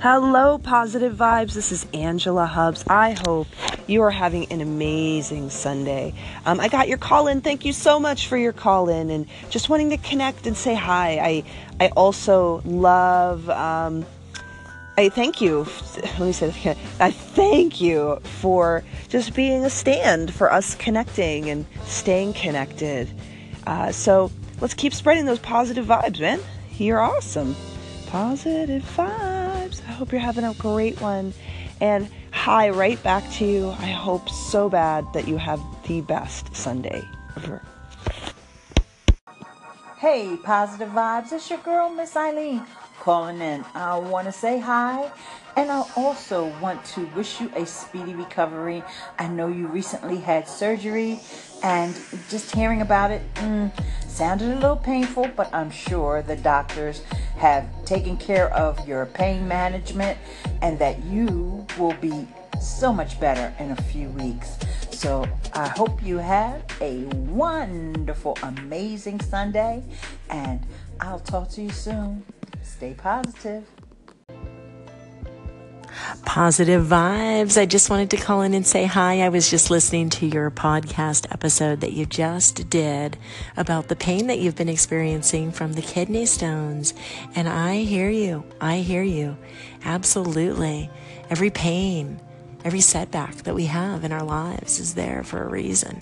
Hello, 0.01 0.57
positive 0.57 1.15
vibes. 1.15 1.53
This 1.53 1.71
is 1.71 1.85
Angela 1.93 2.47
Hubbs. 2.47 2.83
I 2.88 3.15
hope 3.27 3.47
you 3.85 4.01
are 4.01 4.09
having 4.09 4.51
an 4.51 4.61
amazing 4.61 5.51
Sunday. 5.51 6.15
Um, 6.47 6.59
I 6.59 6.67
got 6.67 6.88
your 6.88 6.97
call 6.97 7.27
in. 7.27 7.41
Thank 7.41 7.63
you 7.63 7.73
so 7.73 7.99
much 7.99 8.27
for 8.27 8.38
your 8.38 8.53
call 8.53 8.89
in 8.89 9.11
and 9.11 9.27
just 9.51 9.69
wanting 9.69 9.91
to 9.91 9.97
connect 9.97 10.47
and 10.47 10.57
say 10.57 10.73
hi. 10.73 11.19
I 11.19 11.43
I 11.85 11.89
also 11.89 12.61
love. 12.65 13.49
Um, 13.49 14.05
I 15.00 15.08
thank 15.08 15.39
you. 15.39 15.65
Let 15.96 16.20
me 16.20 16.34
say 16.34 16.48
this 16.48 16.60
again. 16.60 16.75
I 17.00 17.12
thank 17.12 17.79
you 17.79 18.20
for 18.41 18.84
just 19.08 19.34
being 19.34 19.63
a 19.63 19.70
stand 19.70 20.34
for 20.34 20.51
us 20.51 20.75
connecting 20.75 21.50
and 21.50 21.65
staying 21.86 22.34
connected. 22.34 23.10
Uh, 23.65 23.94
so 23.94 24.29
let's 24.60 24.74
keep 24.74 24.94
spreading 24.94 25.24
those 25.24 25.39
positive 25.39 25.86
vibes, 25.86 26.20
man. 26.20 26.41
You're 26.77 27.00
awesome. 27.00 27.56
Positive 28.08 28.84
vibes. 28.98 29.82
I 29.88 29.91
hope 29.94 30.12
you're 30.12 30.20
having 30.20 30.44
a 30.44 30.53
great 30.56 31.00
one. 31.00 31.34
And 31.79 32.10
hi, 32.34 32.70
right 32.70 33.01
back 33.01 33.24
to 33.36 33.46
you. 33.46 33.70
I 33.70 33.91
hope 33.91 34.27
so 34.27 34.70
bad 34.70 35.06
that 35.13 35.29
you 35.29 35.38
have 35.38 35.62
the 35.88 36.01
best 36.01 36.53
Sunday 36.53 37.01
ever. 37.38 37.62
Hey, 39.98 40.38
positive 40.44 40.89
vibes. 40.89 41.32
It's 41.32 41.50
your 41.50 41.60
girl, 41.60 41.89
Miss 41.89 42.18
Eileen, 42.18 42.65
calling 43.00 43.41
in. 43.41 43.65
I 43.74 43.98
want 43.98 44.27
to 44.27 44.32
say 44.32 44.60
hi, 44.60 45.12
and 45.56 45.72
I 45.72 45.84
also 45.96 46.48
want 46.60 46.84
to 46.86 47.06
wish 47.08 47.41
you 47.41 47.51
a 47.56 47.65
speedy 47.65 48.13
recovery. 48.13 48.84
I 49.18 49.27
know 49.27 49.48
you 49.48 49.68
recently 49.68 50.18
had 50.18 50.48
surgery, 50.48 51.20
and 51.63 51.96
just 52.29 52.53
hearing 52.53 52.82
about 52.82 53.12
it 53.12 53.22
mm, 53.36 53.72
sounded 54.08 54.51
a 54.51 54.56
little 54.56 54.75
painful, 54.75 55.29
but 55.36 55.53
I'm 55.53 55.72
sure 55.72 56.22
the 56.22 56.36
doctors 56.36 57.01
have 57.38 57.65
taken 57.86 58.18
care 58.18 58.53
of 58.53 58.88
your 58.88 59.06
pain 59.06 59.48
management 59.48 60.18
and 60.62 60.77
that 60.79 61.03
you 61.06 61.65
will 61.77 61.94
be 62.01 62.27
so 62.62 62.91
much 62.91 63.20
better 63.20 63.53
in 63.63 63.72
a 63.72 63.82
few 63.84 64.10
weeks. 64.10 64.58
So 64.91 65.25
I 65.53 65.70
hope 65.70 66.03
you 66.03 66.18
have 66.18 66.62
a 66.82 67.03
wonderful, 67.06 68.38
amazing 68.44 69.22
Sunday, 69.22 69.84
and 70.29 70.65
I'll 71.00 71.22
talk 71.22 71.50
to 71.51 71.62
you 71.62 71.70
soon. 71.70 72.25
Stay 72.79 72.93
positive. 72.93 73.65
Positive 76.24 76.86
vibes. 76.86 77.59
I 77.59 77.65
just 77.65 77.89
wanted 77.89 78.09
to 78.12 78.15
call 78.15 78.41
in 78.41 78.53
and 78.53 78.65
say 78.65 78.86
hi. 78.86 79.19
I 79.19 79.27
was 79.27 79.50
just 79.50 79.69
listening 79.69 80.09
to 80.12 80.25
your 80.25 80.50
podcast 80.50 81.29
episode 81.29 81.81
that 81.81 81.91
you 81.91 82.05
just 82.05 82.69
did 82.69 83.17
about 83.57 83.89
the 83.89 83.98
pain 83.98 84.27
that 84.27 84.39
you've 84.39 84.55
been 84.55 84.69
experiencing 84.69 85.51
from 85.51 85.74
the 85.74 85.81
kidney 85.81 86.25
stones. 86.25 86.93
And 87.36 87.50
I 87.50 87.79
hear 87.79 88.09
you. 88.09 88.45
I 88.62 88.77
hear 88.77 89.03
you. 89.03 89.36
Absolutely. 89.83 90.89
Every 91.29 91.50
pain, 91.50 92.21
every 92.63 92.79
setback 92.79 93.36
that 93.43 93.55
we 93.55 93.65
have 93.65 94.05
in 94.05 94.13
our 94.13 94.24
lives 94.24 94.79
is 94.79 94.93
there 94.93 95.25
for 95.25 95.43
a 95.43 95.50
reason. 95.50 96.01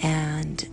And 0.00 0.64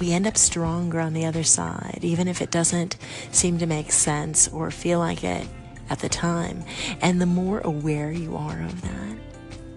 we 0.00 0.12
end 0.12 0.26
up 0.26 0.36
stronger 0.36 0.98
on 0.98 1.12
the 1.12 1.26
other 1.26 1.44
side, 1.44 2.00
even 2.02 2.26
if 2.26 2.40
it 2.42 2.50
doesn't 2.50 2.96
seem 3.30 3.58
to 3.58 3.66
make 3.66 3.92
sense 3.92 4.48
or 4.48 4.70
feel 4.70 4.98
like 4.98 5.22
it 5.22 5.46
at 5.88 5.98
the 6.00 6.08
time. 6.08 6.64
And 7.00 7.20
the 7.20 7.26
more 7.26 7.60
aware 7.60 8.10
you 8.10 8.36
are 8.36 8.62
of 8.62 8.80
that, 8.82 9.16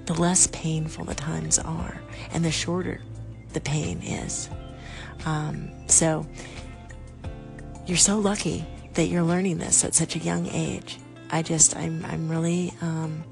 the 0.05 0.13
less 0.13 0.47
painful 0.47 1.05
the 1.05 1.15
times 1.15 1.59
are, 1.59 2.01
and 2.33 2.43
the 2.43 2.51
shorter 2.51 3.01
the 3.53 3.61
pain 3.61 4.01
is. 4.01 4.49
Um, 5.25 5.69
so 5.87 6.25
you're 7.85 7.97
so 7.97 8.17
lucky 8.17 8.65
that 8.95 9.07
you're 9.07 9.23
learning 9.23 9.57
this 9.59 9.83
at 9.83 9.93
such 9.93 10.15
a 10.15 10.19
young 10.19 10.47
age. 10.47 10.99
I 11.31 11.41
just, 11.41 11.75
I'm, 11.75 12.05
I'm 12.05 12.29
really, 12.29 12.73
um, 12.81 13.23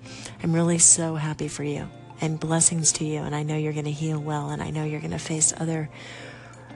I'm 0.44 0.54
really 0.54 0.80
so 0.80 1.16
happy 1.16 1.48
for 1.48 1.64
you. 1.64 1.88
and 2.22 2.40
blessings 2.40 2.92
to 2.94 3.06
you. 3.06 3.20
And 3.20 3.36
I 3.36 3.44
know 3.44 3.58
you're 3.58 3.74
going 3.74 3.86
to 3.86 3.92
heal 3.92 4.20
well, 4.20 4.52
and 4.52 4.62
I 4.62 4.70
know 4.70 4.86
you're 4.86 5.00
going 5.00 5.12
to 5.12 5.20
face 5.20 5.54
other 5.60 5.90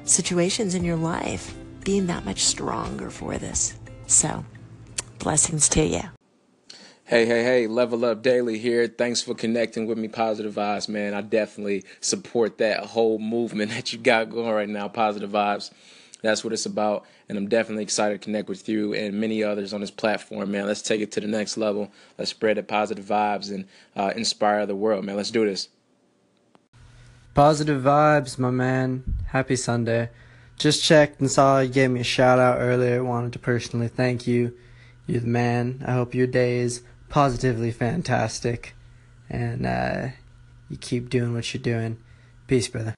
situations 0.06 0.76
in 0.76 0.84
your 0.84 0.96
life 0.96 1.54
being 1.84 2.08
that 2.08 2.26
much 2.26 2.44
stronger 2.44 3.10
for 3.10 3.38
this. 3.38 3.76
So, 4.08 4.46
blessings 5.20 5.70
to 5.70 5.84
you. 5.84 6.02
Hey, 7.08 7.28
hey, 7.28 7.44
hey, 7.44 7.68
Level 7.68 8.04
Up 8.04 8.24
Daily 8.24 8.58
here. 8.58 8.88
Thanks 8.88 9.22
for 9.22 9.36
connecting 9.36 9.86
with 9.86 10.00
me, 10.00 10.08
Positive 10.08 10.56
Vibes, 10.56 10.90
man. 10.90 11.14
I 11.14 11.22
definitely 11.22 11.84
support 12.02 12.58
that 12.58 12.84
whole 12.84 13.20
movement 13.20 13.70
that 13.74 13.94
you 13.94 14.00
got 14.00 14.32
going 14.32 14.52
right 14.52 14.68
now, 14.68 14.88
Positive 14.88 15.30
Vibes. 15.30 15.72
That's 16.24 16.44
what 16.44 16.54
it's 16.54 16.66
about. 16.66 17.06
And 17.30 17.38
I'm 17.38 17.48
definitely 17.48 17.84
excited 17.84 18.20
to 18.20 18.26
connect 18.26 18.50
with 18.50 18.68
you 18.68 18.96
and 18.96 19.20
many 19.20 19.44
others 19.44 19.74
on 19.74 19.82
this 19.82 19.92
platform, 19.92 20.50
man. 20.50 20.66
Let's 20.66 20.82
take 20.82 21.02
it 21.02 21.12
to 21.12 21.22
the 21.22 21.28
next 21.28 21.58
level. 21.58 21.92
Let's 22.18 22.32
spread 22.32 22.58
the 22.58 22.64
positive 22.64 23.06
vibes 23.06 23.54
and 23.54 23.66
uh, 23.96 24.12
inspire 24.16 24.66
the 24.66 24.76
world, 24.76 25.06
man. 25.06 25.16
Let's 25.16 25.30
do 25.30 25.46
this. 25.46 25.70
Positive 27.36 27.84
vibes, 27.84 28.40
my 28.40 28.50
man. 28.50 29.04
Happy 29.28 29.58
Sunday. 29.58 30.10
Just 30.58 30.82
checked 30.82 31.20
and 31.20 31.30
saw 31.30 31.60
you 31.60 31.68
gave 31.68 31.92
me 31.92 32.00
a 32.00 32.04
shout 32.04 32.40
out 32.40 32.60
earlier. 32.62 33.04
Wanted 33.04 33.34
to 33.34 33.40
personally 33.40 33.90
thank 33.90 34.26
you. 34.26 34.54
You're 35.06 35.20
the 35.20 35.28
man. 35.28 35.84
I 35.86 35.92
hope 35.92 36.16
your 36.16 36.28
day 36.28 36.60
is 36.60 36.82
positively 37.10 37.72
fantastic. 37.72 38.74
And 39.30 39.66
uh, 39.66 40.08
you 40.70 40.78
keep 40.78 41.10
doing 41.10 41.34
what 41.34 41.54
you're 41.54 41.62
doing. 41.62 41.98
Peace, 42.48 42.70
brother. 42.70 42.94